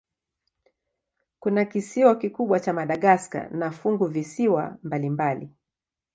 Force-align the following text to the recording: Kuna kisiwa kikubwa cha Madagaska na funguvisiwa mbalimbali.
Kuna 1.39 1.65
kisiwa 1.65 2.15
kikubwa 2.15 2.59
cha 2.59 2.73
Madagaska 2.73 3.49
na 3.49 3.71
funguvisiwa 3.71 4.77
mbalimbali. 4.83 5.49